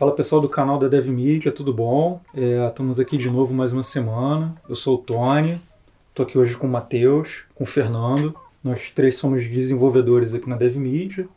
[0.00, 2.22] Fala pessoal do canal da DevMedia, tudo bom?
[2.34, 4.56] É, estamos aqui de novo mais uma semana.
[4.66, 5.60] Eu sou o Tony,
[6.08, 8.34] estou aqui hoje com o Matheus, com o Fernando.
[8.64, 11.28] Nós três somos desenvolvedores aqui na DevMedia.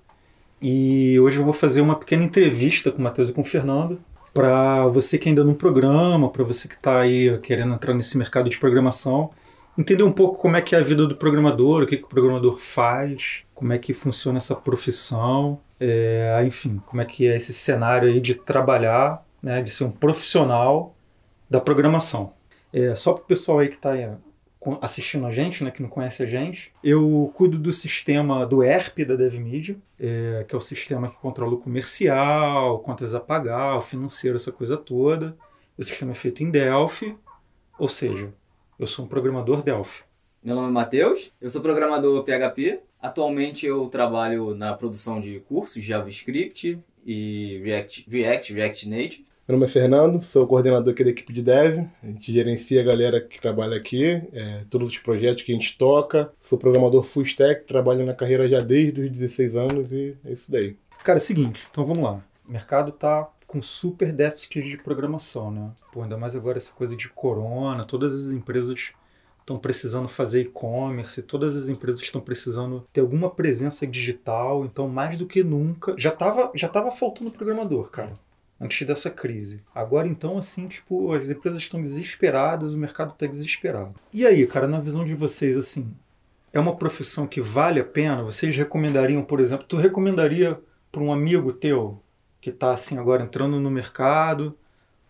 [0.61, 3.99] E hoje eu vou fazer uma pequena entrevista com o Matheus e com o Fernando.
[4.33, 8.49] Para você que ainda não programa, para você que está aí querendo entrar nesse mercado
[8.49, 9.31] de programação,
[9.77, 12.07] entender um pouco como é que é a vida do programador, o que, que o
[12.07, 17.51] programador faz, como é que funciona essa profissão, é, enfim, como é que é esse
[17.51, 20.95] cenário aí de trabalhar, né, de ser um profissional
[21.49, 22.33] da programação.
[22.71, 23.91] É, só para o pessoal aí que está
[24.79, 28.99] assistindo a gente, né, que não conhece a gente, eu cuido do sistema do ERP
[29.05, 33.81] da DevMedia, é, que é o sistema que controla o comercial, contas a pagar, o
[33.81, 35.35] financeiro, essa coisa toda.
[35.77, 37.17] O sistema é feito em Delphi,
[37.77, 38.33] ou seja,
[38.79, 40.03] eu sou um programador Delphi.
[40.41, 42.79] Meu nome é Matheus, eu sou programador PHP.
[43.03, 49.25] Atualmente eu trabalho na produção de cursos JavaScript e React, React, React Native.
[49.45, 51.85] Meu nome é Fernando, sou coordenador aqui da equipe de Dev.
[52.01, 55.77] A gente gerencia a galera que trabalha aqui, é, todos os projetos que a gente
[55.77, 56.31] toca.
[56.41, 60.49] Sou programador full stack, trabalho na carreira já desde os 16 anos e é isso
[60.49, 60.77] daí.
[61.03, 62.23] Cara, é o seguinte, então vamos lá.
[62.47, 65.71] O mercado tá com super déficit de programação, né?
[65.91, 68.93] Pô, ainda mais agora essa coisa de corona, todas as empresas
[69.43, 75.19] estão precisando fazer e-commerce, todas as empresas estão precisando ter alguma presença digital, então mais
[75.19, 78.13] do que nunca, já estava já tava faltando programador, cara,
[78.59, 79.61] antes dessa crise.
[79.75, 83.93] Agora então assim, tipo, as empresas estão desesperadas, o mercado está desesperado.
[84.11, 85.93] E aí, cara, na visão de vocês assim,
[86.53, 88.23] é uma profissão que vale a pena?
[88.23, 90.57] Vocês recomendariam, por exemplo, tu recomendaria
[90.91, 91.99] para um amigo teu
[92.39, 94.57] que está assim agora entrando no mercado,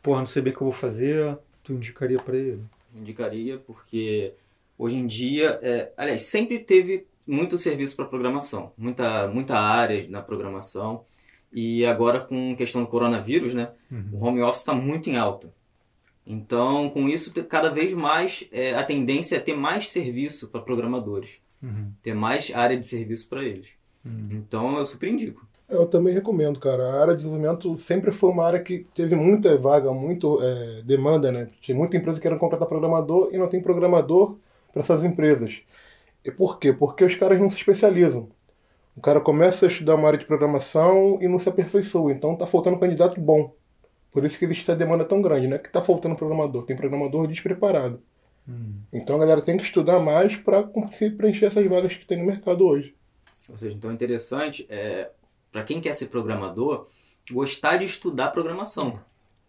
[0.01, 2.61] porra, não sei bem o que eu vou fazer, tu indicaria para ele?
[2.95, 4.33] Indicaria, porque
[4.77, 10.21] hoje em dia, é, aliás, sempre teve muito serviço para programação, muita, muita área na
[10.21, 11.05] programação.
[11.51, 14.09] E agora, com questão do coronavírus, né, uhum.
[14.13, 15.53] o home office está muito em alta.
[16.25, 21.31] Então, com isso, cada vez mais é, a tendência é ter mais serviço para programadores,
[21.61, 21.91] uhum.
[22.01, 23.67] ter mais área de serviço para eles.
[24.03, 24.29] Uhum.
[24.31, 25.47] Então, eu super indico.
[25.73, 26.83] Eu também recomendo, cara.
[26.83, 31.31] A área de desenvolvimento sempre foi uma área que teve muita vaga, muito é, demanda,
[31.31, 31.49] né?
[31.61, 34.37] Tinha muita empresa querendo contratar programador e não tem programador
[34.71, 35.61] para essas empresas.
[36.23, 36.71] E por quê?
[36.71, 38.29] Porque os caras não se especializam.
[38.95, 42.11] O cara começa a estudar uma área de programação e não se aperfeiçoa.
[42.11, 43.53] Então tá faltando candidato bom.
[44.11, 45.57] Por isso que existe essa demanda tão grande, né?
[45.57, 46.63] Que tá faltando programador.
[46.63, 47.99] Tem programador despreparado.
[48.47, 48.75] Hum.
[48.93, 52.25] Então a galera tem que estudar mais para conseguir preencher essas vagas que tem no
[52.25, 52.93] mercado hoje.
[53.49, 55.09] Ou seja, então é interessante é,
[55.53, 56.87] para quem quer ser programador,
[57.31, 58.99] gostar de estudar programação.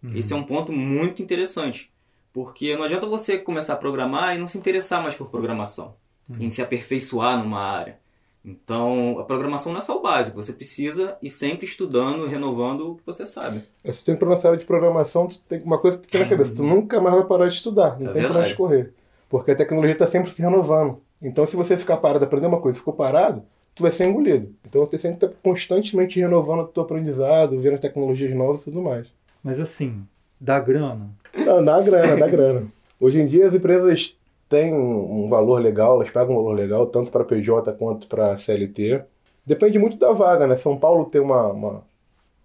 [0.03, 0.15] Uhum.
[0.15, 1.91] Esse é um ponto muito interessante.
[2.33, 5.95] Porque não adianta você começar a programar e não se interessar mais por programação,
[6.29, 6.37] uhum.
[6.41, 7.99] em se aperfeiçoar numa área.
[8.45, 12.97] Então, a programação não é só o básico, você precisa ir sempre estudando, renovando o
[12.97, 13.65] que você sabe.
[13.83, 16.21] É, se tu tem que área de programação, tu tem uma coisa que tu tem
[16.21, 18.33] na cabeça, tu nunca mais vai parar de estudar, não é tem verdade.
[18.33, 18.93] pra onde correr.
[19.31, 21.01] Porque a tecnologia está sempre se renovando.
[21.23, 23.43] Então, se você ficar parado aprender uma coisa e ficou parado,
[23.75, 24.55] tu vai ser engolido.
[24.65, 28.83] Então você tem que estar constantemente renovando o teu aprendizado, vendo tecnologias novas e tudo
[28.83, 29.09] mais.
[29.43, 30.07] Mas assim,
[30.41, 31.11] dá grana?
[31.35, 32.67] Não, dá grana, dá grana.
[33.01, 34.17] Hoje em dia as empresas
[34.49, 39.03] têm um valor legal, elas pagam um valor legal, tanto para PJ quanto para CLT.
[39.45, 40.57] Depende muito da vaga, né?
[40.57, 41.83] São Paulo tem uma, uma,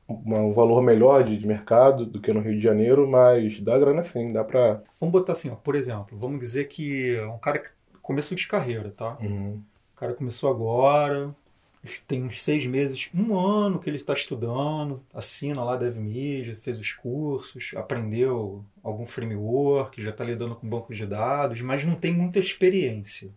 [0.07, 3.78] uma, um valor melhor de, de, mercado do que no Rio de Janeiro, mas dá
[3.78, 4.81] grana sim, dá para...
[5.00, 7.69] Vamos botar assim, ó, por exemplo, vamos dizer que um cara que
[8.01, 9.18] começou de carreira, tá?
[9.22, 9.62] Uhum
[9.99, 11.35] cara começou agora,
[12.07, 16.93] tem uns seis meses, um ano que ele está estudando, assina lá DevMedia, fez os
[16.93, 22.39] cursos, aprendeu algum framework, já está lidando com banco de dados, mas não tem muita
[22.39, 23.27] experiência.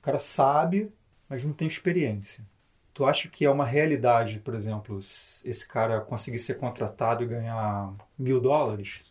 [0.00, 0.90] O cara sabe,
[1.28, 2.44] mas não tem experiência.
[2.92, 7.94] Tu acha que é uma realidade, por exemplo, esse cara conseguir ser contratado e ganhar
[8.18, 9.02] mil dólares?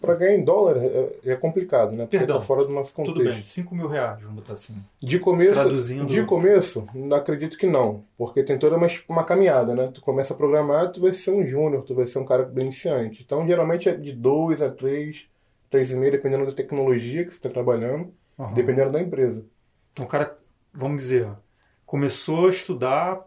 [0.00, 2.04] Para ganhar em dólar é, é complicado, né?
[2.04, 3.18] Porque Perdão, tá fora do nosso contexto.
[3.18, 4.74] Tudo bem, 5 mil reais, vamos botar assim.
[5.00, 6.06] De começo, Traduzindo...
[6.06, 9.90] de começo, acredito que não, porque tem toda uma, uma caminhada, né?
[9.92, 12.64] Tu começa a programar, tu vai ser um júnior, tu vai ser um cara bem
[12.64, 13.22] iniciante.
[13.24, 15.26] Então, geralmente é de 2 a 3,
[15.70, 18.54] 3,5, dependendo da tecnologia que você está trabalhando, uhum.
[18.54, 19.44] dependendo da empresa.
[19.92, 20.36] Então, o cara,
[20.72, 21.28] vamos dizer,
[21.84, 23.20] começou a estudar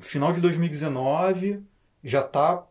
[0.00, 1.62] final de 2019,
[2.02, 2.64] já está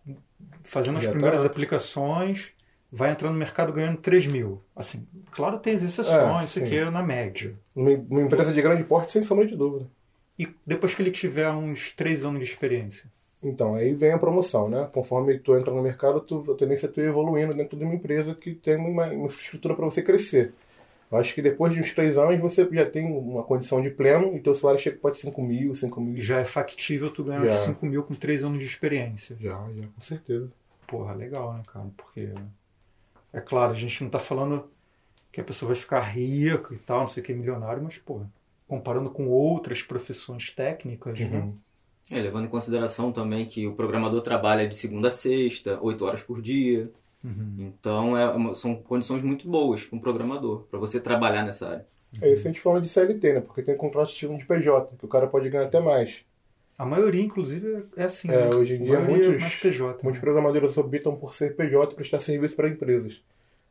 [0.64, 1.46] fazendo as já primeiras tá...
[1.46, 2.57] aplicações
[2.92, 4.62] vai entrar no mercado ganhando 3 mil.
[4.76, 7.56] Assim, claro, tem as exceções, é, isso aqui é na média.
[7.76, 9.88] Uma, empresa de grande porte, sem sombra de dúvida.
[10.38, 13.06] E depois que ele tiver uns 3 anos de experiência?
[13.42, 14.90] Então, aí vem a promoção, né?
[14.92, 17.94] Conforme tu entra no mercado, tu, a tendência é tu ir evoluindo dentro de uma
[17.94, 20.54] empresa que tem uma, uma infraestrutura para você crescer.
[21.10, 24.36] Eu acho que depois de uns três anos você já tem uma condição de pleno
[24.36, 26.22] e teu salário chega pode 5 mil, 5 mil.
[26.22, 27.56] Já é factível tu ganhar já.
[27.56, 29.38] 5 mil com três anos de experiência.
[29.40, 30.52] Já, já, com certeza.
[30.86, 31.86] Porra, legal, né, cara?
[31.96, 32.30] Porque,
[33.38, 34.66] é claro, a gente não tá falando
[35.32, 38.28] que a pessoa vai ficar rica e tal, não sei o que, milionário, mas, porra,
[38.68, 41.40] comparando com outras profissões técnicas, né?
[41.40, 41.56] Uhum.
[42.10, 46.22] É, levando em consideração também que o programador trabalha de segunda a sexta, oito horas
[46.22, 46.90] por dia.
[47.24, 47.72] Uhum.
[47.80, 51.88] Então é são condições muito boas para um programador, para você trabalhar nessa área.
[52.22, 53.42] É isso que a gente fala de CLT, né?
[53.42, 56.22] Porque tem contrato de PJ, que o cara pode ganhar até mais.
[56.78, 58.30] A maioria, inclusive, é assim.
[58.30, 58.56] É, né?
[58.56, 60.04] hoje em dia maioria é muitos- mais PJ.
[60.04, 60.20] Muitos né?
[60.22, 63.20] programadores optam por ser PJ e prestar serviço para empresas.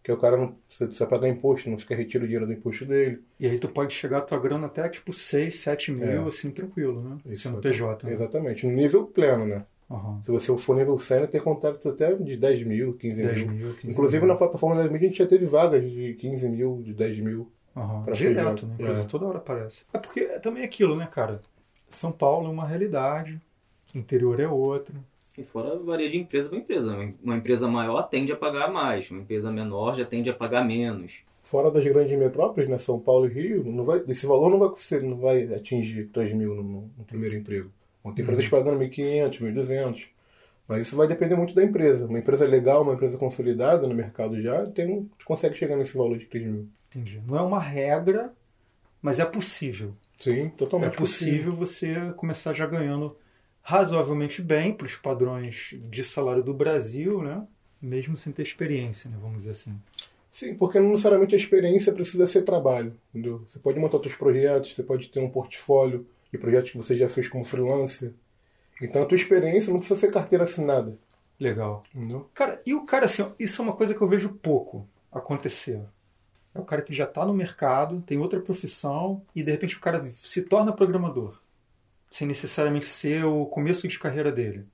[0.03, 3.20] Que o cara não precisa, pagar imposto, não fica retiro o dinheiro do imposto dele.
[3.41, 6.29] E aí tu pode chegar a tua grana até tipo 6, 7 mil, É.
[6.29, 7.17] assim, tranquilo, né?
[7.26, 8.06] Isso, Sendo PJ.
[8.06, 8.12] Né?
[8.12, 8.64] Exatamente.
[8.67, 9.64] No nível pleno, né?
[9.91, 10.20] Aham.
[10.25, 13.50] Se você for nível sênior, tem contratos até de 10 mil, 15 10 mil.
[13.50, 14.32] mil, 15 Inclusive mil.
[14.32, 17.50] na plataforma da mídia a gente já teve vagas de 15 mil, de 10 mil.
[18.05, 18.75] Pra Direto, né?
[18.79, 18.85] É.
[18.87, 19.82] Coisa toda hora aparece.
[19.93, 21.41] É porque é também aquilo, né, cara?
[21.88, 23.41] São Paulo é uma realidade,
[23.94, 24.94] interior é outra.
[25.38, 26.97] E fora varia de empresa para empresa.
[27.23, 31.12] Uma empresa maior tende a pagar mais, uma empresa menor já tende a pagar menos.
[31.44, 32.77] Fora das grandes metrópoles, né?
[32.79, 36.55] São Paulo e Rio, não vai, esse valor não vai, não vai atingir 3 mil
[36.56, 37.71] no, no- primeiro emprego.
[38.03, 40.06] Vão ter empresas pagando 1.500, 1.200.
[40.67, 42.06] Mas isso vai depender muito da empresa.
[42.06, 46.19] Uma empresa legal, uma empresa consolidada no mercado já, tem, um- consegue chegar nesse valor
[46.19, 46.67] de 3 mil.
[46.91, 47.21] Entendi.
[47.27, 48.33] Não é uma regra,
[49.00, 49.93] mas é possível.
[50.18, 53.16] Sim, É totalmente possível você começar já ganhando
[53.62, 57.46] razoavelmente bem para os padrões de salário do Brasil, né?
[57.80, 59.16] Mesmo sem ter experiência, né?
[59.20, 59.76] Vamos dizer assim.
[60.30, 63.42] Sim, porque não necessariamente a experiência precisa ser trabalho, entendeu?
[63.46, 67.08] Você pode montar seus projetos, você pode ter um portfólio de projetos que você já
[67.08, 68.12] fez como freelancer.
[68.80, 70.98] Então a tua experiência não precisa ser carteira assinada,
[71.40, 71.82] Legal.
[71.94, 72.28] entendeu?
[72.34, 75.80] Cara, e o cara, assim, ó, isso é uma coisa que eu vejo pouco acontecer.
[76.56, 79.81] É o cara que já está no mercado, tem outra profissão e de repente o
[79.81, 81.41] cara se torna programador,
[82.11, 84.67] sem necessariamente ser o começo de carreira dele.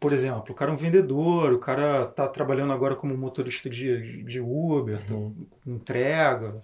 [0.00, 4.24] Por exemplo, o cara é um vendedor, o cara está trabalhando agora como motorista de,
[4.24, 5.46] de Uber, tá- Uhum.
[5.66, 6.62] entrega,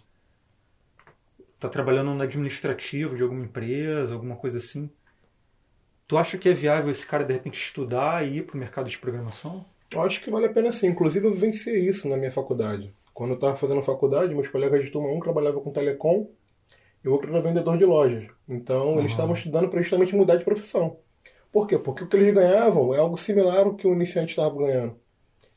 [1.55, 4.91] está trabalhando no administrativo de alguma empresa, alguma coisa assim.
[6.07, 8.89] Tu acha que é viável esse cara de repente estudar e ir para o mercado
[8.91, 9.65] de programação?
[9.93, 10.87] Eu acho que vale a pena sim.
[10.89, 12.95] Inclusive eu vivenciei isso na minha faculdade.
[13.13, 16.29] Quando eu estava fazendo faculdade, meus colegas de turma, um trabalhava com telecom
[17.05, 18.27] e o outro era vendedor de lojas.
[18.49, 19.07] Então eles Uhum.
[19.11, 20.99] estavam estudando para justamente mudar de profissão.
[21.53, 21.79] Por quê?
[21.79, 24.97] Porque o que eles ganhavam é algo similar ao que o iniciante estava ganhando.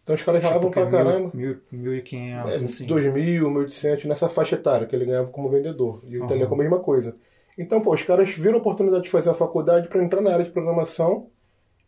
[0.03, 1.31] Então os caras ralavam Tipo, pra caramba.
[1.33, 2.86] Mil, mil, 1.500, É, assim.
[2.86, 6.01] 2.000, 1.800, nessa faixa etária que ele ganhava como vendedor.
[6.07, 6.29] E o Aham.
[6.29, 7.15] telecom a mesma coisa.
[7.57, 10.44] Então, pô, os caras viram a oportunidade de fazer a faculdade para entrar na área
[10.45, 11.29] de programação,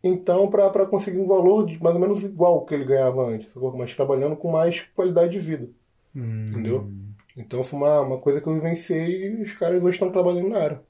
[0.06, 3.54] então para conseguir um valor de mais ou menos igual ao que ele ganhava antes,
[3.74, 5.68] mas trabalhando com mais qualidade de vida,
[6.14, 6.50] Hum.
[6.50, 6.90] entendeu?
[7.36, 10.58] Então foi uma, uma coisa que eu vivenciei e os caras hoje estão trabalhando na
[10.58, 10.82] área.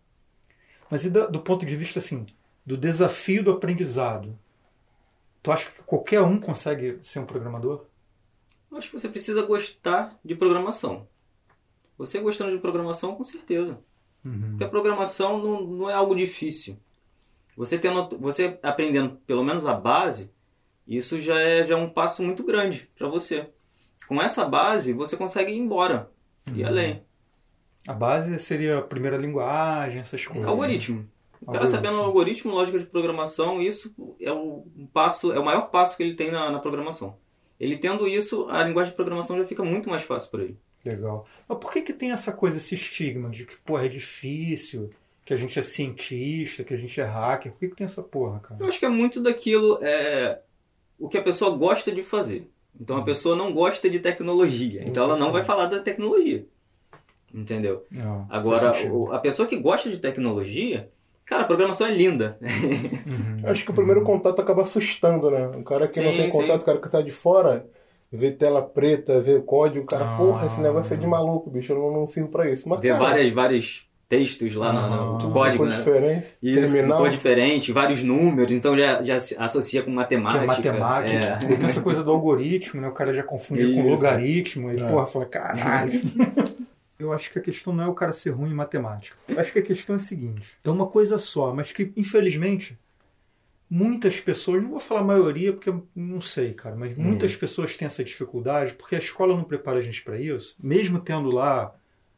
[0.91, 2.25] Mas e da- do ponto de vista, assim,
[2.65, 4.39] do desafio do aprendizado?
[5.43, 7.85] Tu acha que qualquer um consegue ser um programador?
[8.71, 11.07] Eu acho que você precisa gostar de programação.
[11.99, 13.79] Você gostando de programação, com certeza.
[14.25, 14.51] Uhum.
[14.51, 16.77] Porque a programação não, não é algo difícil.
[17.57, 20.31] Você tendo, você aprendendo pelo menos a base,
[20.87, 23.49] isso já é, já é um passo muito grande para você.
[24.07, 26.11] Com essa base, você consegue ir embora
[26.55, 26.67] e Uhum.
[26.69, 27.03] além.
[27.89, 30.47] A base seria a primeira linguagem, essas coisas.
[30.47, 31.09] Algoritmo.
[31.41, 31.67] O cara Algoritmo.
[31.77, 35.97] sabendo o algoritmo, lógica de programação, isso é o um passo, é o maior passo
[35.97, 37.17] que ele tem na, na programação.
[37.59, 40.59] Ele tendo isso, a linguagem de programação já fica muito mais fácil para ele.
[40.85, 41.27] Legal.
[41.49, 44.91] Mas por que que tem essa coisa, esse estigma de que, porra, é difícil,
[45.27, 47.53] que a gente é cientista, que a gente é hacker?
[47.53, 48.59] Por que que tem essa porra, cara?
[48.61, 50.39] Eu acho que é muito daquilo é,
[50.99, 52.49] o que a pessoa gosta de fazer.
[52.81, 56.47] Então a pessoa não gosta de tecnologia, então ela não vai falar da tecnologia.
[57.35, 57.85] Entendeu?
[57.91, 58.95] Não, Agora, sentido.
[58.97, 60.89] o- a pessoa que gosta de tecnologia,
[61.25, 62.39] cara, a programação é linda.
[63.07, 63.41] Uhum.
[63.45, 65.47] Eu acho que o primeiro contato acaba assustando, né?
[65.49, 66.39] O cara que não Sim, tem sim.
[66.41, 67.67] contato, o cara que tá de fora,
[68.11, 70.17] vê tela preta, vê código, o cara, Ah.
[70.17, 72.69] porra, esse negócio é de maluco, bicho, eu não, não sirvo pra isso.
[72.69, 74.89] Mas, Ver cara, várias, vários textos lá no, Ah.
[75.13, 75.77] no tudo código, cor né?
[75.77, 76.99] diferente, Isso, terminal.
[76.99, 80.45] cor diferente, vários números, então já, já se associa com Que matemática.
[80.45, 81.27] é matemática.
[81.45, 81.57] É.
[81.57, 82.89] Tem essa coisa do algoritmo, né?
[82.89, 84.05] O cara já confunde com Isso.
[84.05, 84.71] logaritmo.
[84.73, 84.89] E, É.
[84.89, 85.93] porra, fala, caralho.
[86.99, 89.17] Eu acho que a questão não é o cara ser ruim em matemática.
[89.29, 92.79] Eu acho que a questão é a seguinte: é uma coisa só, mas que, infelizmente,
[93.69, 98.03] muitas pessoas, não vou falar maioria porque não sei, cara, mas muitas pessoas têm essa
[98.03, 100.55] dificuldade porque a escola não prepara a gente para isso.
[100.59, 101.75] Mesmo tendo lá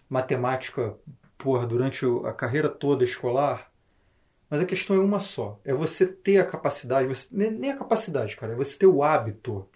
[0.09, 0.95] matemática,
[1.39, 3.73] porra, durante a carreira toda escolar.
[4.51, 7.77] Mas a questão é uma só: é você ter a capacidade, você- nem nem a
[7.77, 9.67] capacidade, cara, é você ter o hábito.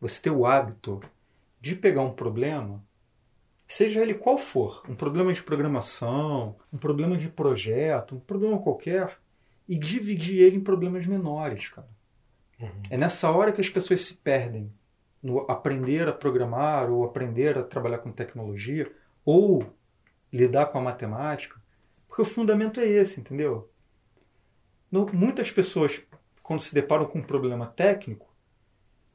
[0.00, 1.00] Você ter o hábito
[1.60, 2.82] de pegar um problema
[3.66, 9.18] seja ele qual for, um problema de programação, um problema de projeto, um problema qualquer,
[9.66, 11.88] e dividir ele em problemas menores, cara.
[12.90, 14.70] É nessa hora que as pessoas se perdem
[15.22, 18.92] no aprender a programar ou aprender a trabalhar com tecnologia
[19.24, 19.64] ou
[20.32, 21.60] lidar com a matemática,
[22.06, 23.70] porque o fundamento é esse, entendeu?
[24.90, 26.02] No, muitas pessoas,
[26.42, 28.32] quando se deparam com um problema técnico,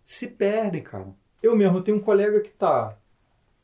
[0.04, 1.08] se perdem, cara.
[1.42, 2.98] Eu mesmo tenho um colega que está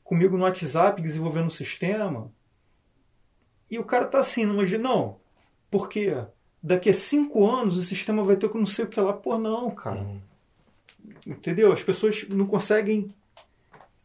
[0.04, 2.32] comigo no WhatsApp desenvolvendo um sistema
[3.70, 5.18] e o cara tá assim, não imagina, não,
[5.72, 6.16] porque
[6.62, 9.14] daqui a cinco anos o sistema vai ter que não sei o que lá.
[9.14, 10.02] Pô, não, cara.
[10.02, 10.22] Uhum.
[11.28, 11.72] Entendeu?
[11.72, 13.14] As pessoas não conseguem.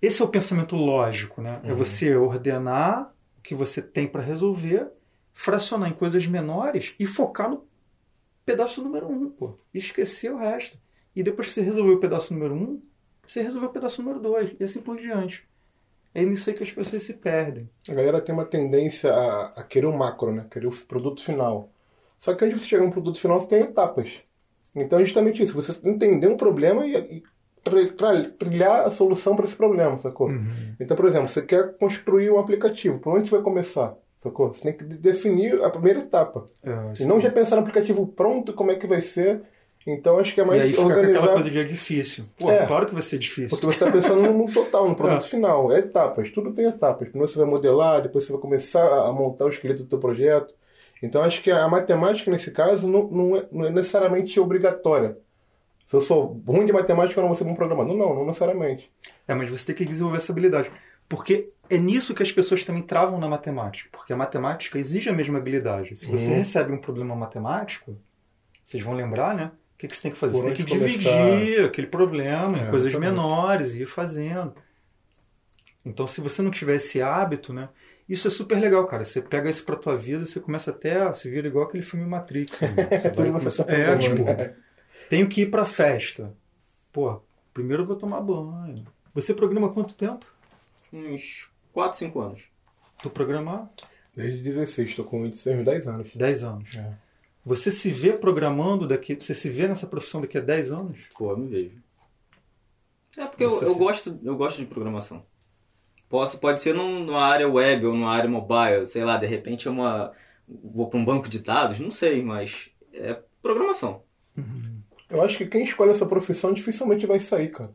[0.01, 1.61] Esse é o pensamento lógico, né?
[1.63, 1.73] É uhum.
[1.73, 4.89] É você ordenar o que você tem para resolver,
[5.33, 7.67] fracionar em coisas menores e focar no
[8.45, 9.59] pedaço número um, pô.
[9.73, 10.79] E esquecer o resto.
[11.15, 12.83] E depois que você resolveu o pedaço número um,
[13.27, 14.55] você resolveu o pedaço número dois.
[14.59, 15.49] E assim por diante.
[16.15, 17.71] É nisso aí que as pessoas se perdem.
[17.89, 20.47] A galera tem uma tendência a, a querer o macro, né?
[20.51, 21.71] Querer o produto final.
[22.19, 24.21] Só que antes de você chegar no produto final, você tem etapas.
[24.75, 25.55] Então é justamente isso.
[25.55, 27.23] Você entender um problema e, e
[28.39, 30.29] trilhar a solução para esse problema, sacou?
[30.29, 30.75] Uhum.
[30.79, 32.99] Então, por exemplo, você quer construir um aplicativo.
[32.99, 33.95] Por onde você vai começar?
[34.19, 34.53] Sacou?
[34.53, 36.45] Você tem que definir a primeira etapa.
[36.63, 39.41] É, e não já pensar no aplicativo pronto, como é que vai ser.
[39.87, 41.19] Então acho que é mais e aí organizar.
[41.19, 42.25] aquela coisa de é difícil.
[42.39, 43.49] Pô, é, claro que vai ser difícil.
[43.49, 45.29] Porque você está pensando no total, no produto é.
[45.29, 45.73] final.
[45.73, 47.09] É etapas, tudo tem etapas.
[47.09, 50.55] Primeiro você vai modelar, depois você vai começar a montar o esqueleto do teu projeto.
[51.03, 55.17] Então acho que a matemática nesse caso não, não, é, não é necessariamente obrigatória.
[55.91, 57.97] Se eu sou ruim de matemática, eu não vou ser bom programador.
[57.97, 58.89] Não, não necessariamente.
[59.27, 60.71] É, mas você tem que desenvolver essa habilidade.
[61.09, 63.89] Porque é nisso que as pessoas também travam na matemática.
[63.91, 65.97] Porque a matemática exige a mesma habilidade.
[65.97, 66.37] Se você uhum.
[66.37, 67.99] recebe um problema matemático,
[68.65, 69.51] vocês vão lembrar, né?
[69.75, 70.35] O que, que você tem que fazer?
[70.35, 71.29] Por você tem que começar...
[71.29, 74.55] dividir aquele problema é, em coisas menores e ir fazendo.
[75.85, 77.69] Então, se você não tiver esse hábito, né?
[78.09, 79.03] Isso é super legal, cara.
[79.03, 82.07] Você pega isso pra tua vida, você começa até a se vir igual aquele filme
[82.07, 82.61] Matrix.
[82.61, 82.69] Né?
[83.41, 84.55] Você vai é, tipo, né?
[85.11, 86.33] Tenho que ir pra festa.
[86.93, 87.21] Pô,
[87.53, 88.87] primeiro eu vou tomar banho.
[89.13, 90.25] Você programa quanto tempo?
[90.93, 92.43] Uns 4, 5 anos.
[93.03, 93.69] Tu programar?
[94.15, 96.11] Desde 16, estou com uns 10 anos.
[96.15, 96.77] 10 anos.
[96.77, 96.95] É.
[97.45, 99.17] Você se vê programando daqui.
[99.17, 101.01] Você se vê nessa profissão daqui a 10 anos?
[101.19, 101.83] Pô, eu me vejo.
[103.17, 105.27] É porque eu, eu, gosto, eu gosto de programação.
[106.09, 109.71] Posso, pode ser numa área web ou numa área mobile, sei lá, de repente é
[109.71, 110.13] uma.
[110.49, 114.05] Vou para um banco de dados, não sei, mas é programação.
[114.37, 114.70] Uhum.
[115.11, 117.75] Eu acho que quem escolhe essa profissão dificilmente vai sair, cara.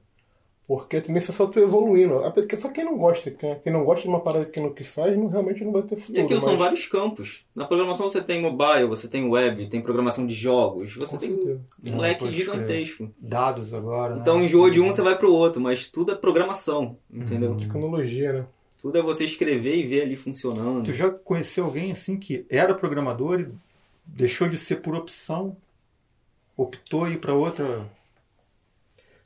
[0.68, 2.22] Porque a tendência é só tu evoluindo.
[2.58, 5.28] Só quem não gosta, quem não gosta de uma parada que, no que faz, não,
[5.28, 6.18] realmente não vai ter futuro.
[6.18, 6.44] E aquilo mas...
[6.44, 7.46] são vários campos.
[7.56, 11.36] Na programação você tem mobile, você tem web, tem programação de jogos, você Com tem
[11.36, 11.62] certeza.
[11.86, 13.12] um leque gigantesco.
[13.20, 14.18] Dados agora.
[14.20, 14.46] Então né?
[14.46, 17.52] enjoa de um, você vai pro outro, mas tudo é programação, entendeu?
[17.52, 17.58] Hum.
[17.58, 18.46] Tecnologia, né?
[18.82, 20.86] Tudo é você escrever e ver ali funcionando.
[20.86, 23.48] Tu já conheceu alguém assim que era programador e
[24.06, 25.56] deixou de ser por opção?
[26.58, 27.90] Optou ir para outra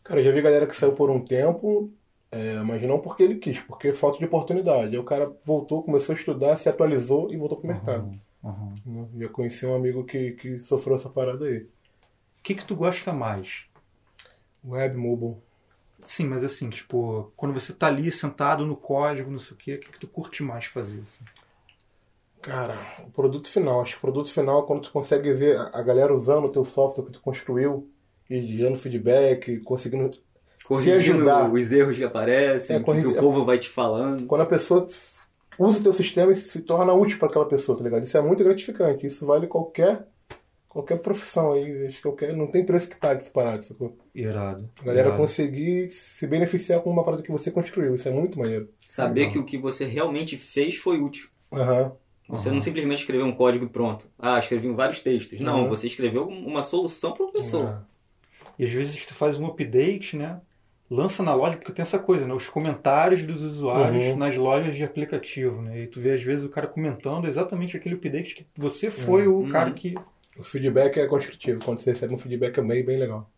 [0.10, 1.94] Cara, eu já vi galera que saiu por um tempo,
[2.32, 4.96] é, mas não porque ele quis, porque falta de oportunidade.
[4.96, 8.20] Aí o cara voltou, começou a estudar, se atualizou e voltou pro mercado.
[8.44, 9.10] Uhum, uhum.
[9.20, 11.60] Já conheci um amigo que, que sofreu essa parada aí.
[11.60, 13.66] O que, que tu gosta mais?
[14.66, 15.36] Web, mobile.
[16.04, 19.76] Sim, mas assim, tipo, quando você tá ali sentado no código, não sei o quê,
[19.76, 21.02] o que, que tu curte mais fazer?
[21.02, 21.24] Assim?
[22.42, 23.82] Cara, o produto final.
[23.82, 26.64] Acho que o produto final é quando tu consegue ver a galera usando o teu
[26.64, 27.90] software que tu construiu
[28.30, 30.10] e dando feedback, conseguindo
[30.66, 31.52] Corrigindo se ajudar.
[31.52, 34.26] os erros que aparecem, é, que o povo vai te falando.
[34.26, 34.88] Quando a pessoa
[35.58, 38.04] usa o teu sistema e se torna útil para aquela pessoa, tá ligado?
[38.04, 39.06] Isso é muito gratificante.
[39.06, 40.08] Isso vale qualquer
[40.70, 43.98] qualquer profissão aí, acho que qualquer, não tem preço que pague essa parada, sacou?
[44.14, 44.70] Irado.
[44.80, 45.20] A galera irado.
[45.20, 48.70] conseguir se beneficiar com uma parada que você construiu, isso é muito maneiro.
[48.88, 49.34] Saber Legal.
[49.34, 51.28] que o que você realmente fez foi útil.
[51.52, 51.86] Aham.
[51.86, 51.92] Uhum.
[52.30, 52.56] Você uhum.
[52.56, 54.06] não simplesmente escreveu um código e pronto.
[54.18, 55.40] Ah, escrevi vários textos.
[55.40, 55.70] Não, uhum.
[55.70, 57.88] você escreveu uma solução para uma pessoa.
[58.58, 60.40] E às vezes tu faz um update, né?
[60.92, 62.34] Lança na loja, porque tem essa coisa, né?
[62.34, 64.18] Os comentários dos usuários uhum.
[64.18, 65.82] nas lojas de aplicativo, né?
[65.82, 69.48] E tu vê às vezes o cara comentando exatamente aquele update que você foi uhum.
[69.48, 69.96] o cara que.
[70.38, 71.64] O feedback é construtivo.
[71.64, 73.30] Quando você recebe um feedback é meio bem legal.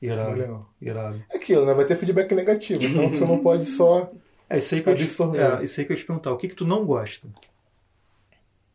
[0.00, 0.30] Irado.
[0.30, 0.70] Bem legal.
[0.80, 1.24] Irado.
[1.30, 1.74] É aquilo, né?
[1.74, 2.82] Vai ter feedback negativo.
[2.82, 4.10] Então você não pode só.
[4.48, 6.32] É isso aí que, eu te, é, isso aí que eu ia te perguntar.
[6.32, 7.28] O que, que tu não gosta?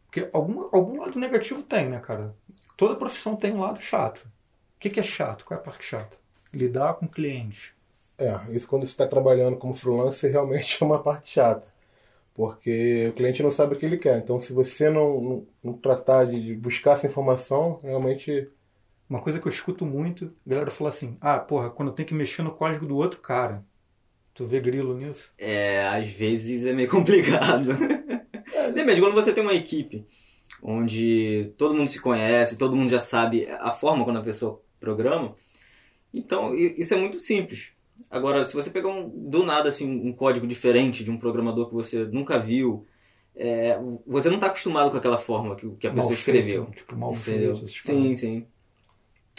[0.10, 2.36] Porque algum, algum lado negativo tem, né, cara?
[2.76, 4.26] Toda profissão tem um lado chato.
[4.26, 5.46] O que, que é chato?
[5.46, 6.18] Qual é a parte chata?
[6.52, 7.76] Lidar com cliente.
[8.18, 11.68] É, isso quando você está trabalhando como freelancer realmente é uma parte chata.
[12.34, 14.18] Porque o cliente não sabe o que ele quer.
[14.18, 18.50] Então, se você não, não, não tratar de buscar essa informação, realmente.
[19.10, 22.08] Uma coisa que eu escuto muito, a galera fala assim: ah, porra, quando eu tenho
[22.08, 23.64] que mexer no código do outro cara.
[24.34, 25.34] Tu vê grilo nisso?
[25.38, 27.72] É, às vezes é meio complicado.
[28.74, 30.06] Depende, quando você tem uma equipe
[30.62, 35.36] onde todo mundo se conhece, todo mundo já sabe a forma quando a pessoa programa,
[36.14, 37.72] Então, isso é muito simples.
[38.10, 41.74] Agora, se você pegar um, do nada assim, um código diferente de um programador que
[41.74, 42.88] você nunca viu,
[43.36, 46.64] é, você não está acostumado com aquela forma que, que a pessoa mal escreveu.
[46.66, 47.56] Feito, tipo, mal entendeu?
[47.56, 47.84] feito.
[47.84, 48.48] Sim, sim.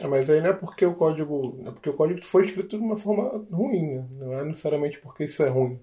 [0.00, 1.62] É, mas aí não é porque o código.
[1.66, 4.06] É porque o código foi escrito de uma forma ruim, né?
[4.12, 5.80] Não é necessariamente porque isso é ruim.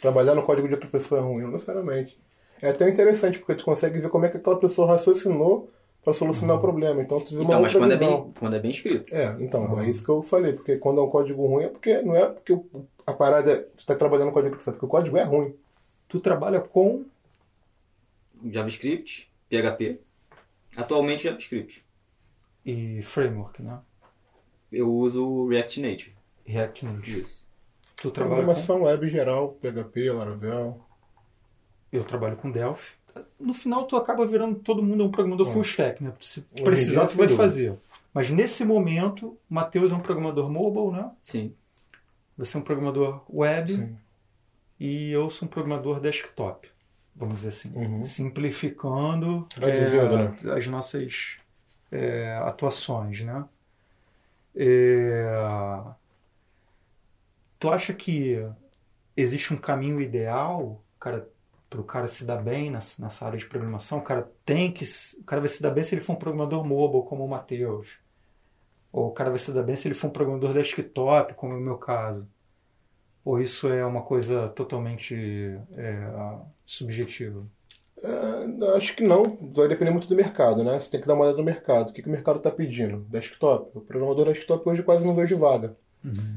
[0.00, 2.18] Trabalhar no código de outra pessoa é ruim, não necessariamente.
[2.62, 5.70] É até interessante, porque tu consegue ver como é que aquela pessoa raciocinou
[6.02, 6.58] para solucionar Uhum.
[6.58, 7.02] o problema.
[7.02, 8.22] Então tu vê uma Então, mas outra quando é, visão.
[8.22, 9.14] bem, quando é bem escrito.
[9.14, 9.80] É, então, Uhum.
[9.80, 12.26] é isso que eu falei, porque quando é um código ruim é porque não é
[12.26, 12.58] porque
[13.06, 15.54] a parada é, tu tá trabalhando no código, porque o código é ruim.
[16.08, 17.04] Tu trabalha com
[18.44, 20.00] JavaScript, PHP.
[20.76, 21.84] Atualmente JavaScript.
[22.64, 23.78] e framework, né?
[24.70, 26.12] Eu uso o React Native.
[26.44, 27.20] React Native.
[27.20, 27.46] Isso.
[27.96, 28.44] Tu trabalha com...
[28.46, 30.78] Programação web geral, PHP, Laravel.
[31.92, 32.92] Eu trabalho com Delphi.
[33.40, 35.52] No final, tu acaba virando todo mundo um programador Sim.
[35.52, 36.12] full stack, né?
[36.20, 37.74] Se precisar, tu vai fazer.
[38.12, 41.10] Mas nesse momento, o Matheus é um programador mobile, né?
[41.22, 41.54] Sim.
[42.36, 43.96] Você é um programador web Sim.
[44.78, 46.68] e eu sou um programador desktop.
[47.14, 47.72] Vamos dizer assim.
[47.74, 48.04] Uhum.
[48.04, 50.52] Simplificando é, né?
[50.54, 51.36] as nossas
[51.90, 53.44] é, atuações, né?
[54.54, 55.26] É,
[57.58, 58.44] tu acha que
[59.16, 61.28] existe um caminho ideal cara,
[61.68, 63.98] para o cara se dar bem nessa, nessa área de programação?
[63.98, 64.84] O cara tem que.
[65.20, 67.98] O cara vai se dar bem se ele for um programador mobile, como o Matheus.
[68.92, 71.56] Ou o cara vai se dar bem se ele for um programador desktop, como é
[71.56, 72.26] o meu caso.
[73.24, 75.14] Ou isso é uma coisa totalmente
[75.76, 76.10] é,
[76.64, 77.46] subjetiva?
[78.02, 80.78] É, acho que não, vai depender muito do mercado, né?
[80.78, 81.90] Você tem que dar uma olhada no mercado.
[81.90, 83.00] O que, que o mercado está pedindo?
[83.10, 83.76] Desktop.
[83.76, 85.76] O programador desktop hoje quase não vejo vaga.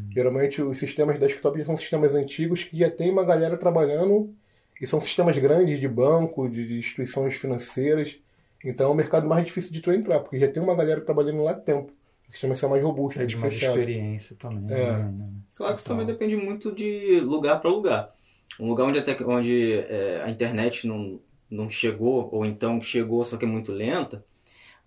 [0.10, 4.34] Geralmente os sistemas desktop são sistemas antigos que já tem uma galera trabalhando
[4.82, 8.18] e são sistemas grandes de banco, de instituições financeiras.
[8.66, 11.44] Então é o mercado mais difícil de tu entrar, porque já tem uma galera trabalhando
[11.44, 11.92] lá há tempo.
[12.28, 13.80] O sistema é mais robusto, É de mais diferenciado.
[13.80, 14.78] experiência também.
[14.78, 14.92] É.
[15.04, 15.30] né?
[15.56, 18.14] Claro que isso Então, também depende muito de lugar para lugar.
[18.60, 23.24] Um lugar onde, a tec- onde é, a internet não, não chegou, ou então chegou,
[23.26, 24.24] só que é muito lenta,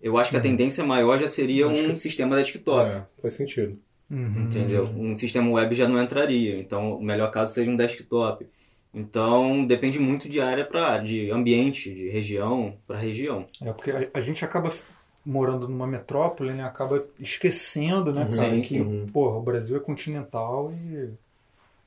[0.01, 2.89] eu acho que a tendência maior já seria Acho um que- sistema desktop.
[2.89, 3.77] É, faz sentido.
[4.09, 4.43] Uhum.
[4.45, 4.83] Entendeu?
[4.85, 6.59] Um sistema web já não entraria.
[6.59, 8.45] Então, o melhor caso seria um desktop.
[8.95, 13.45] Então, depende muito de área para área, de ambiente, de região para região.
[13.61, 14.71] É porque a, a gente acaba
[15.25, 16.63] morando numa metrópole, né?
[16.63, 19.07] Acaba esquecendo, né, Uhum, cara, sim, que uhum.
[19.07, 21.09] porra, o Brasil é continental e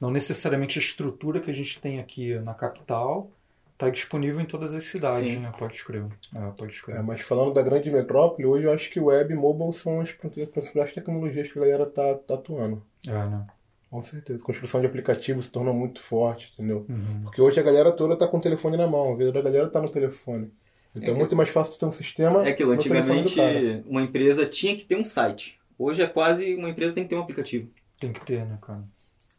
[0.01, 3.31] não necessariamente a estrutura que a gente tem aqui na capital
[3.73, 5.39] está disponível em todas as cidades, Sim.
[5.39, 5.53] né?
[5.57, 6.11] Pode escrever.
[6.35, 6.99] É, pode escrever.
[6.99, 10.11] É, mas falando da grande metrópole, hoje eu acho que web e mobile são as
[10.11, 12.83] principais tecnologias que a galera tá, tá atuando.
[13.07, 13.47] É, né?
[13.91, 14.43] Com certeza.
[14.43, 16.85] Construção de aplicativos se tornou muito forte, entendeu?
[16.89, 17.23] Uhum.
[17.25, 19.69] Porque hoje a galera toda tá com o telefone na mão, a vida da galera
[19.69, 20.53] tá no telefone.
[20.95, 23.39] Então é, É que- muito mais fácil tu ter um sistema É aquilo, antigamente
[23.87, 25.59] uma empresa tinha que ter um site.
[25.79, 27.71] Hoje é quase uma empresa tem que ter um aplicativo.
[27.99, 28.83] Tem que ter, né, cara?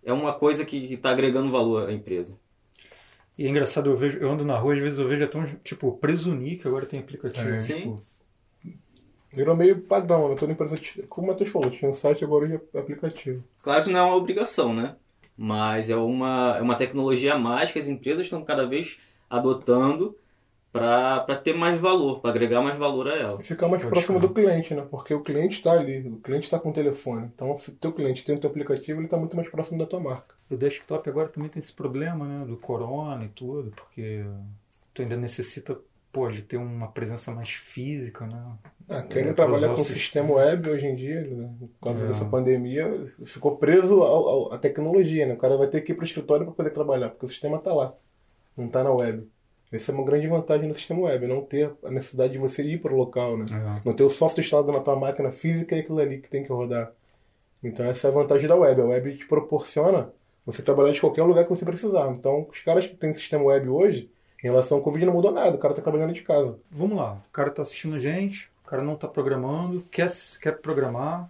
[0.04, 2.38] É uma coisa que está agregando valor à empresa.
[3.38, 5.46] E é engraçado, eu vejo, eu ando na rua, às vezes eu vejo até um,
[5.64, 7.50] tipo, Presuni, que agora tem aplicativo.
[7.50, 7.60] É.
[7.60, 8.02] tipo,
[9.32, 10.36] Virou meio padrão, né?
[10.36, 13.44] Toda empresa, como o Matheus falou, tinha um site agora hoje é aplicativo.
[13.64, 14.96] Claro que não é uma obrigação, né?
[15.38, 18.98] Mas é uma, é uma tecnologia a mais que as empresas estão cada vez
[19.30, 20.18] adotando
[20.72, 23.42] para ter mais valor, para agregar mais valor a ela.
[23.42, 24.86] E ficar mais Pode próximo do cliente, né?
[24.90, 27.30] Porque o cliente está ali, o cliente está com o telefone.
[27.34, 29.86] Então, se o teu cliente tem o teu aplicativo, ele está muito mais próximo da
[29.86, 30.36] tua marca.
[30.50, 34.24] O desktop agora também tem esse problema, né, do corona e tudo, porque
[34.94, 35.80] tu ainda necessita,
[36.12, 38.44] pô, de ter uma presença mais física, né?
[38.90, 40.34] Ah, quem É, trabalha usar o com sistema.
[40.36, 42.08] web hoje em dia, né, por causa É.
[42.08, 45.34] dessa pandemia, ficou preso ao- ao- à tecnologia, né?
[45.34, 47.58] O cara vai ter que ir para o escritório para poder trabalhar, porque o sistema
[47.58, 47.94] está lá,
[48.58, 49.28] não está na web.
[49.72, 52.82] Essa é uma grande vantagem do sistema web, não ter a necessidade de você ir
[52.82, 53.46] para o local, né?
[53.52, 53.82] É.
[53.86, 56.52] Não ter o software instalado na tua máquina física e aquilo ali que tem que
[56.52, 56.92] rodar.
[57.64, 58.82] Então essa é a vantagem da web.
[58.82, 60.12] A web te proporciona
[60.44, 62.10] você trabalhar de qualquer lugar que você precisar.
[62.18, 64.10] Então os caras que têm sistema web hoje,
[64.44, 65.56] em relação ao Covid, não mudou nada.
[65.56, 66.58] O cara está trabalhando de casa.
[66.72, 70.10] Vamos lá, o cara tá assistindo a gente, o cara não tá programando, quer,
[70.42, 71.30] quer programar.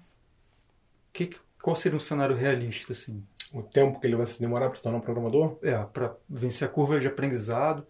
[1.12, 3.24] Que, qual seria um cenário realista, assim?
[3.52, 6.68] O tempo que ele vai se demorar para se tornar um programador, É, para vencer
[6.68, 7.86] a curva de aprendizado.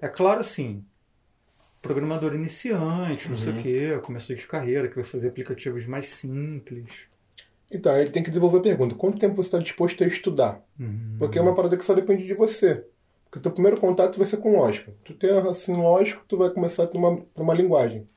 [0.00, 0.84] É claro, assim,
[1.80, 6.88] programador iniciante, não sei o quê, começou de carreira, que vai fazer aplicativos mais simples.
[7.70, 10.60] então ele tem que desenvolver a pergunta: quanto tempo você está disposto a estudar?
[10.78, 11.16] Uhum.
[11.18, 12.84] Porque é uma parada que só depende de você.
[13.36, 14.94] Porque o teu primeiro contato vai ser com lógica.
[15.04, 18.08] Tu tem assim lógico, tu vai começar a ter uma, uma linguagem.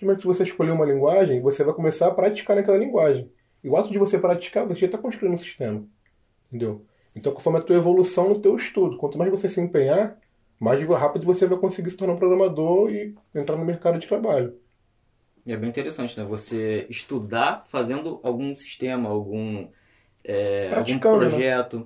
[0.00, 3.30] No que você escolher uma linguagem, você vai começar a praticar naquela linguagem.
[3.62, 5.84] E o ato de você praticar, você já está construindo um sistema.
[6.48, 6.86] Entendeu?
[7.14, 10.18] Então, conforme a tua evolução no teu estudo, quanto mais você se empenhar,
[10.58, 14.56] mais rápido você vai conseguir se tornar um programador e entrar no mercado de trabalho.
[15.44, 16.24] E é bem interessante, né?
[16.24, 19.68] Você estudar fazendo algum sistema, algum,
[20.24, 21.82] é, algum Praticando, né?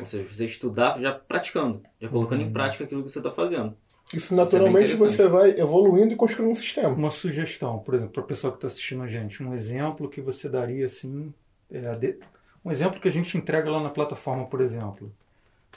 [0.00, 2.48] Ou seja, você estudar já praticando, já colocando Uhum.
[2.48, 3.76] em prática aquilo que você está fazendo.
[4.12, 5.10] Isso é naturalmente interessante.
[5.12, 6.88] você vai evoluindo e construindo um sistema.
[6.88, 10.20] Uma sugestão, por exemplo, para o pessoal que está assistindo a gente, um exemplo que
[10.20, 11.32] você daria assim,
[11.70, 12.18] é, de-
[12.64, 15.12] um exemplo que a gente entrega lá na plataforma, por exemplo,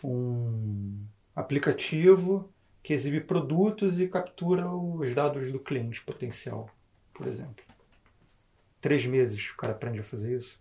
[0.04, 1.00] um
[1.36, 2.50] aplicativo
[2.84, 6.70] que exibe produtos e captura os dados do cliente potencial,
[7.14, 7.64] por exemplo.
[8.82, 10.60] Três meses o cara aprende a fazer isso,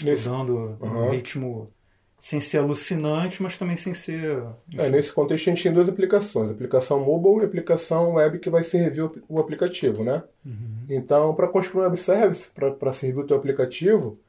[0.00, 1.10] Nesse- estudando Aham.
[1.10, 1.72] ritmo
[2.22, 4.44] sem ser alucinante, mas também sem ser
[4.78, 8.62] É, nesse contexto a gente tem duas aplicações, aplicação mobile e aplicação web que vai
[8.62, 10.22] servir o, aplicativo, né?
[10.46, 10.86] Uhum.
[10.88, 14.20] Então, para construir um web service, para servir o teu aplicativo,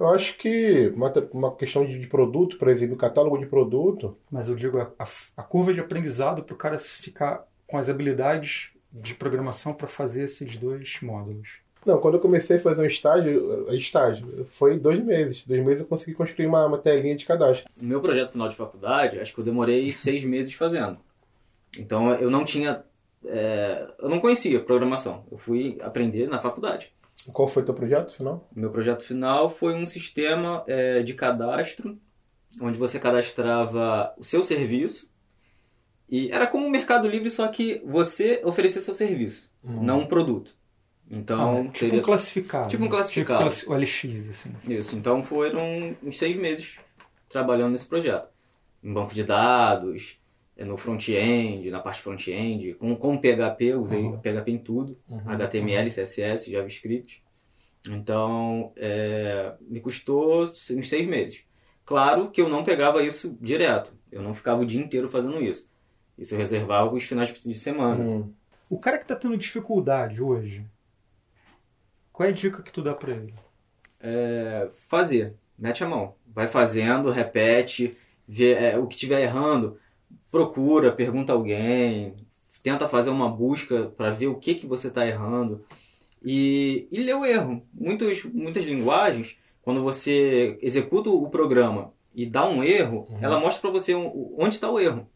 [0.00, 4.16] eu acho que uma, uma questão de, de produto, para exibir o catálogo de produto,
[4.30, 4.90] Mas eu digo, a-
[5.36, 10.22] a curva de aprendizado para o cara ficar com as habilidades de programação para fazer
[10.22, 11.65] esses dois módulos.
[11.86, 15.44] Não, quando eu comecei a fazer um estágio, estágio, foi dois meses.
[15.46, 17.70] Dois meses eu consegui construir uma, uma telinha de cadastro.
[17.80, 20.98] No meu projeto final de faculdade, acho que eu demorei seis meses fazendo.
[21.78, 22.82] Então eu não tinha.
[23.24, 25.24] é, eu não conhecia programação.
[25.30, 26.92] Eu fui aprender na faculdade.
[27.32, 28.48] Qual foi teu projeto final?
[28.54, 31.96] O meu projeto final foi um sistema é, de cadastro,
[32.60, 35.08] onde você cadastrava o seu serviço.
[36.08, 40.56] E era como o Mercado Livre, só que você oferecia seu serviço, não um produto.
[41.10, 42.68] Então, Ah, tipo teria- um classificado.
[42.68, 43.38] Tipo um classificado.
[43.48, 44.52] Tipo classi- o LX, assim.
[44.68, 46.76] Isso, então foram uns seis meses
[47.28, 48.28] trabalhando nesse projeto.
[48.82, 50.18] Em banco de dados,
[50.56, 54.18] eh, no front-end, na parte front-end, com, com PHP, usei Uhum.
[54.20, 57.22] PHP em tudo, HTML, CSS, JavaScript.
[57.88, 61.40] Então, eh, me custou uns seis meses.
[61.84, 65.70] Claro que eu não pegava isso direto, eu não ficava o dia inteiro fazendo isso.
[66.18, 68.02] Isso eu reservava os finais de semana.
[68.02, 68.32] Hum.
[68.68, 70.64] O cara que está tendo dificuldade hoje,
[72.16, 73.34] qual é a dica que tu dá para ele?
[74.00, 76.14] é, fazer, mete a mão.
[76.26, 77.96] Vai fazendo, repete,
[78.28, 79.78] vê é, o que estiver errando,
[80.30, 82.14] procura, pergunta a alguém,
[82.62, 85.64] tenta fazer uma busca para ver o que, que você está errando
[86.22, 87.62] e, e lê o erro.
[87.72, 93.18] Muitos, muitas linguagens, quando você executa o programa e dá um erro, Uhum.
[93.20, 95.08] ela mostra para você onde está o erro.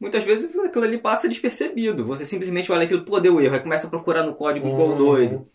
[0.00, 2.04] Muitas vezes aquilo ali passa despercebido.
[2.06, 4.96] Você simplesmente olha aquilo, pô, deu erro, aí começa a procurar no código igual Uhum.
[4.96, 5.48] doido.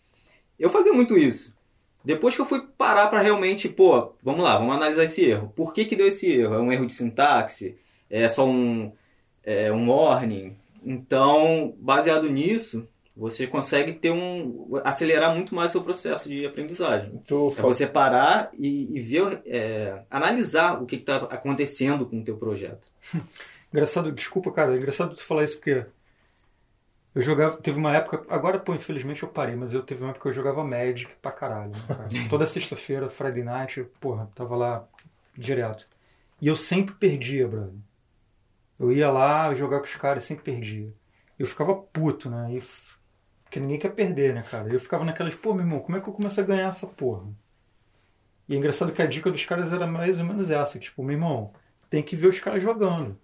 [0.62, 1.52] Eu fazia muito isso.
[2.04, 5.52] Depois que eu fui parar para realmente, pô, vamos lá, vamos analisar esse erro.
[5.56, 6.54] Por que, que deu esse erro?
[6.54, 7.76] É um erro de sintaxe?
[8.08, 8.92] É só um,
[9.42, 10.56] é um warning?
[10.84, 17.20] Então, baseado nisso, você consegue ter um acelerar muito mais o seu processo de aprendizagem.
[17.26, 22.24] Tu É você parar e, e ver, é, analisar o que está acontecendo com o
[22.24, 22.86] teu projeto.
[23.72, 25.84] Engraçado, desculpa, cara, é engraçado tu falar isso porque
[27.14, 30.22] eu jogava, teve uma época, agora, pô, infelizmente eu parei, mas eu teve uma época
[30.22, 32.08] que eu jogava Magic pra caralho, né, cara?
[32.30, 34.88] Toda sexta-feira, Friday Night, porra, tava lá
[35.36, 35.86] direto.
[36.40, 37.74] E eu sempre perdia, brother.
[38.78, 40.92] Eu ia lá jogar com os caras e sempre perdia.
[41.38, 42.54] Eu ficava puto, né?
[42.54, 42.62] E
[43.52, 44.72] porque ninguém quer perder, né, cara?
[44.72, 47.26] Eu ficava naquelas, pô, meu irmão, como é que eu começo a ganhar essa porra?
[48.48, 51.12] E é engraçado que a dica dos caras era mais ou menos essa, tipo, meu
[51.12, 51.52] irmão,
[51.90, 53.18] tem que ver os caras jogando.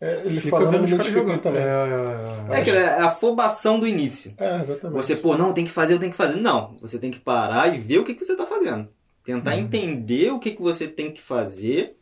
[0.00, 1.42] É, ele Fica falando vendo os me caras identifiquei jogando.
[1.42, 1.62] também.
[1.62, 4.32] É, É, aquilo, é a afobação do início.
[4.36, 4.96] É, exatamente.
[4.96, 6.36] Você, pô, não, tem que fazer, eu tenho que fazer.
[6.36, 8.88] Não, você tem que parar e ver o que, que você está fazendo.
[9.22, 9.60] Tentar Uhum.
[9.60, 11.96] entender o que, que você tem que fazer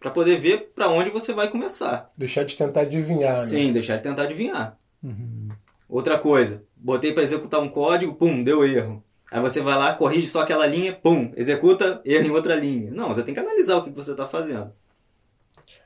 [0.00, 2.10] para poder ver para onde você vai começar.
[2.16, 3.44] Deixar de tentar adivinhar, né?
[3.44, 4.76] Sim, deixar de tentar adivinhar.
[5.02, 5.48] Uhum.
[5.88, 9.02] Outra coisa, botei para executar um código, pum, deu erro.
[9.30, 12.90] Aí você vai lá, corrige só aquela linha, pum, executa erro em outra linha.
[12.90, 14.72] Não, você tem que analisar o que que você está fazendo.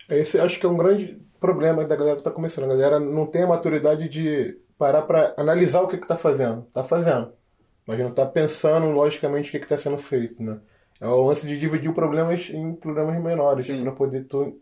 [0.09, 2.65] Esse acho que é um grande problema da galera que tá começando.
[2.65, 6.63] A galera não tem a maturidade de parar para analisar o que que tá fazendo.
[6.73, 7.33] Tá fazendo.
[7.87, 10.61] Mas não tá pensando logicamente o que que tá sendo feito, né?
[11.01, 14.61] É o lance de dividir problemas em problemas menores para poder tu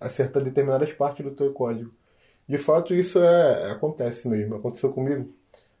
[0.00, 1.92] acertar determinadas partes do teu código.
[2.48, 4.56] De fato, isso é acontece mesmo.
[4.56, 5.32] Aconteceu comigo.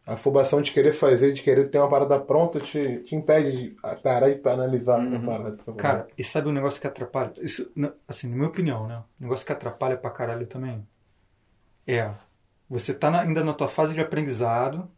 [0.06, 3.76] A afobação de querer fazer, de querer ter uma parada pronta, te, te impede de
[4.02, 5.16] parar e analisar Uhum.
[5.16, 5.72] a parada.
[5.76, 7.32] Cara, e sabe um negócio que atrapalha?
[7.40, 7.72] Isso,
[8.06, 9.02] assim, na minha opinião, né?
[9.18, 10.86] Um negócio que atrapalha pra caralho também
[11.86, 12.10] é
[12.68, 14.90] você tá na- ainda na tua fase de aprendizado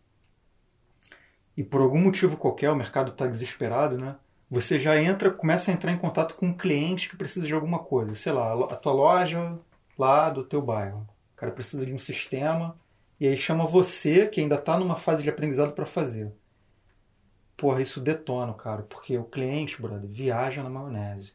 [1.57, 4.17] e por algum motivo qualquer o mercado tá desesperado, né?
[4.51, 7.79] Você já entra, começa a entrar em contato com um cliente que precisa de alguma
[7.81, 9.59] coisa, sei lá, a tua loja
[9.99, 11.07] lá do teu bairro.
[11.33, 12.77] O cara precisa de um sistema
[13.19, 16.33] e aí chama você que ainda tá numa fase de aprendizado para fazer.
[17.57, 21.33] Porra, isso detona, cara, porque o cliente, brother, viaja na maionese.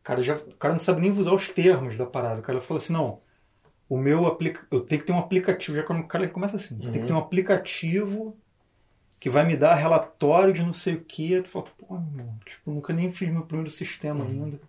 [0.00, 2.40] O cara, já, o cara não sabe nem usar os termos da parada.
[2.40, 3.20] O cara fala assim, não,
[3.88, 5.76] o meu aplica, eu tenho que ter um aplicativo.
[5.76, 8.38] Já quando o cara começa assim, tem que ter um aplicativo
[9.18, 11.42] que vai me dar relatório de não sei o que.
[11.42, 14.60] Tu fala, pô, meu irmão, tipo, nunca nem fiz meu primeiro sistema ainda.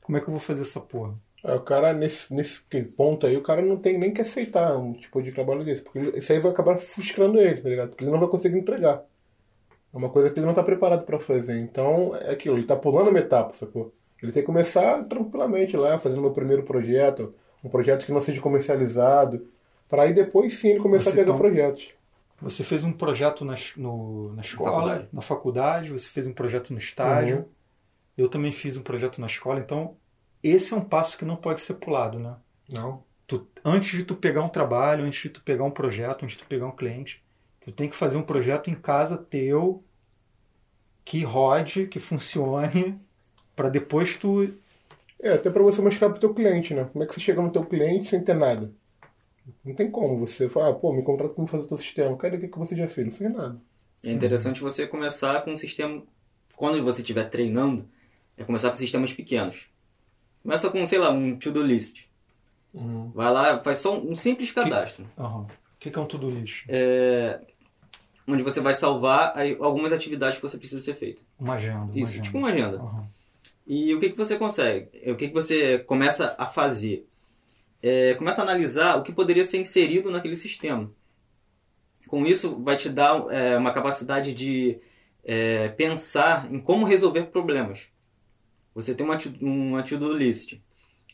[0.00, 1.14] Como é que eu vou fazer essa porra?
[1.44, 2.62] É, o cara, nesse, nesse
[2.96, 5.82] ponto aí, o cara não tem nem que aceitar um tipo de trabalho desse.
[5.82, 7.90] Porque isso aí vai acabar frustrando ele, tá ligado?
[7.90, 9.04] Porque ele não vai conseguir entregar.
[9.92, 11.58] É uma coisa que ele não tá preparado para fazer.
[11.58, 13.94] Então, é aquilo, ele tá pulando uma etapa, sacou?
[14.22, 18.40] Ele tem que começar tranquilamente lá, fazendo meu primeiro projeto, um projeto que não seja
[18.40, 19.46] comercializado,
[19.86, 21.90] para aí depois sim ele começar Você a pegar então- projetos.
[22.40, 25.08] Você fez um projeto na, no, na escola, faculdade.
[25.12, 27.38] na faculdade, você fez um projeto no estágio.
[27.38, 27.44] Uhum.
[28.16, 29.96] Eu também fiz um projeto na escola, então
[30.44, 32.36] esse é um passo que não pode ser pulado, né?
[32.72, 33.04] Não.
[33.26, 36.44] Tu- antes de tu pegar um trabalho, antes de tu pegar um projeto, antes de
[36.44, 37.24] tu pegar um cliente,
[37.64, 39.80] tu tem que fazer um projeto em casa teu
[41.04, 42.98] que rode, que funcione,
[43.56, 44.42] para depois tu
[45.20, 46.84] É, até para você mostrar pro teu cliente, né?
[46.84, 48.72] Como é que você chega no teu cliente sem ter nada?
[49.64, 52.16] Não tem como você falar, ah, pô, me contrata me fazer teu sistema.
[52.16, 53.06] Cadê o que que você já fez?
[53.08, 53.60] Não fez nada.
[54.04, 56.06] É interessante você começar com um sistema.
[56.54, 57.90] Quando você estiver treinando,
[58.36, 59.66] é começar com sistemas pequenos.
[60.44, 62.04] Começa com, sei lá, um to-do list.
[63.14, 65.08] Vai lá, faz só um simples cadastro.
[65.16, 65.46] O
[65.80, 66.66] que que é um tudo lixo?
[66.68, 67.40] É,
[68.28, 71.22] onde você vai salvar algumas atividades que você precisa ser feita.
[71.38, 71.78] Uma agenda.
[71.78, 72.22] Uma Isso, agenda.
[72.22, 72.76] tipo uma agenda.
[72.76, 73.08] Aham.
[73.66, 75.10] E o que, que você consegue?
[75.10, 77.08] O que, que você começa a fazer?
[77.82, 80.90] É, começa a analisar o que poderia ser inserido naquele sistema.
[82.06, 84.78] Com isso, vai te dar é, uma capacidade de
[85.24, 87.86] é, pensar em como resolver problemas.
[88.74, 90.58] Você tem uma, uma to-do list.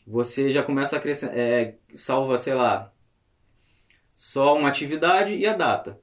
[0.05, 2.91] Você já começa a acrescentar, é, salva, sei lá,
[4.15, 5.99] só uma atividade e a data.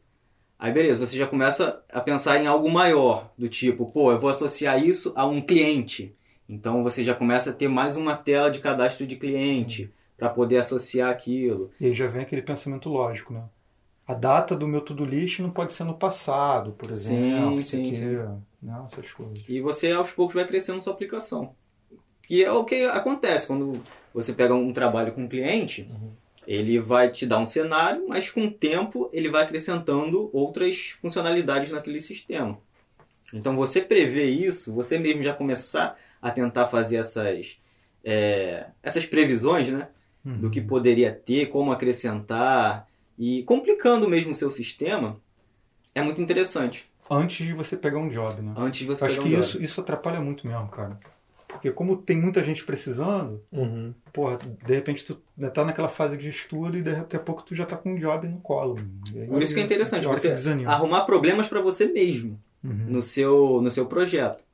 [0.58, 4.30] Aí beleza, você já começa a pensar em algo maior, do tipo, pô, eu vou
[4.30, 6.14] associar isso a um cliente.
[6.48, 10.58] Então você já começa a ter mais uma tela de cadastro de cliente para poder
[10.58, 11.70] associar aquilo.
[11.80, 13.44] E aí já vem aquele pensamento lógico, né?
[14.06, 17.22] A data do meu tudo lixo não pode ser no passado, por exemplo.
[17.62, 18.42] sim, aqui, sim.
[18.62, 18.80] Né?
[18.84, 19.44] Essas coisas.
[19.48, 21.54] E você aos poucos vai crescendo sua aplicação.
[22.22, 25.90] Que é o que acontece quando você pega um trabalho com um cliente,
[26.46, 31.70] ele vai te dar um cenário, mas com o tempo ele vai acrescentando outras funcionalidades
[31.70, 32.58] naquele sistema.
[33.32, 37.58] Então você prevê isso, você mesmo já começar a tentar fazer essas,
[38.02, 39.88] é, essas previsões, né?
[40.24, 40.38] Uhum.
[40.40, 45.20] do que poderia ter, como acrescentar e complicando mesmo o seu sistema,
[45.94, 46.88] é muito interessante.
[47.10, 48.52] Antes de você pegar um job, né?
[48.56, 49.44] Antes de você Acho pegar que um job.
[49.48, 50.98] isso, isso atrapalha muito mesmo, cara.
[51.46, 53.94] Porque como tem muita gente precisando, Uhum.
[54.12, 55.14] porra, de repente tu
[55.54, 58.28] tá naquela fase de estudo e daqui a pouco tu já tá com um job
[58.28, 58.76] no colo.
[59.14, 62.38] E aí- Por isso que é interessante acho você que arrumar problemas para você mesmo
[62.62, 62.86] Uhum.
[62.88, 64.44] no seu no seu projeto.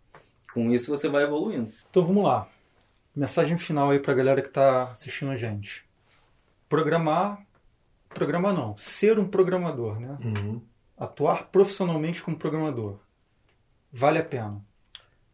[0.53, 1.73] Com isso você vai evoluindo.
[1.90, 2.49] Então vamos lá.
[3.17, 5.85] Mensagem final aí pra galera que tá assistindo a gente.
[6.69, 7.40] Programar,
[8.11, 10.17] programar não, ser um programador, né?
[10.25, 10.61] Uhum.
[10.96, 12.98] Atuar profissionalmente como programador.
[13.92, 14.64] Vale a pena.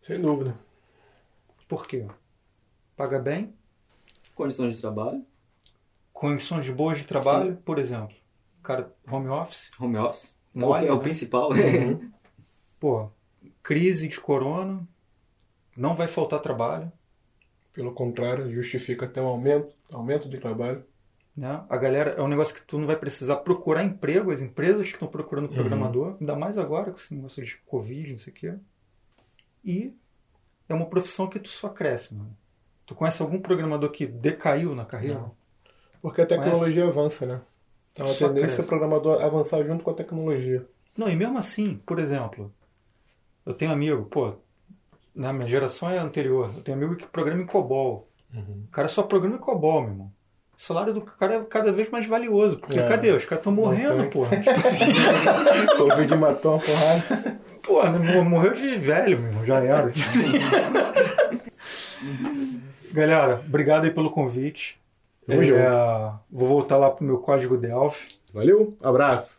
[0.00, 0.54] Sem dúvida.
[1.68, 2.06] Por quê?
[2.96, 3.54] Paga bem,
[4.34, 5.24] Condições de trabalho,
[6.12, 8.16] condições boas de trabalho, por exemplo.
[8.62, 11.02] Cara, home office, home office, é o- Mole, é o né?
[11.02, 11.50] principal.
[11.50, 12.10] Uhum.
[12.80, 13.10] pô,
[13.62, 14.86] crise de corona,
[15.76, 16.92] não vai faltar trabalho,
[17.72, 20.84] Pelo contrário, justifica até um aumento, aumento de trabalho.
[21.36, 21.64] Né?
[21.68, 24.94] A galera, é um negócio que tu não vai precisar procurar emprego, as empresas que
[24.94, 28.54] estão procurando programador, ainda mais agora com esse negócio de Covid, não sei o quê.
[29.64, 29.94] E
[30.68, 32.36] é uma profissão que tu só cresce, mano.
[32.86, 35.20] Tu conhece algum programador que decaiu na carreira?
[35.20, 35.34] Não.
[36.02, 37.40] Porque a tecnologia avança, né?
[37.92, 40.66] Então a Só tendência é o programador avançar junto com a tecnologia.
[40.96, 42.52] Não, e mesmo assim, por exemplo,
[43.44, 44.34] eu tenho amigo, pô,
[45.14, 48.08] na minha geração é anterior, eu tenho amigo que programa em COBOL.
[48.32, 48.64] Uhum.
[48.68, 50.12] O cara só programa em COBOL, meu irmão.
[50.60, 52.58] O salário do cara é cada vez mais valioso.
[52.58, 52.86] Porque É.
[52.86, 53.10] cadê?
[53.12, 54.28] Os caras estão morrendo, porra.
[55.78, 57.40] Covid matou uma porrada.
[57.62, 59.90] Porra, né, morreu de velho, meu irmão, já era.
[62.92, 64.78] Galera, obrigado aí pelo convite.
[65.26, 66.18] Tamo É, junto.
[66.30, 68.16] Vou voltar lá pro meu código Delphi.
[68.34, 69.38] Valeu, abraço.